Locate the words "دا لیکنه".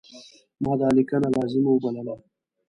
0.81-1.27